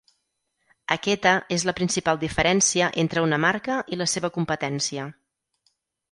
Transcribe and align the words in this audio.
Aquesta 0.93 1.33
és 1.57 1.65
la 1.69 1.75
principal 1.79 2.19
diferència 2.23 2.87
entre 3.03 3.23
una 3.25 3.39
marca 3.43 3.75
i 3.97 3.99
la 4.03 4.07
seva 4.15 4.31
competència. 4.39 5.05